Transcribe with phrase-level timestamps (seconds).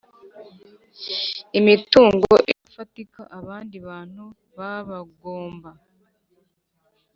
[1.59, 4.23] Imitungo idafatika abandi bantu
[4.57, 5.71] babagomba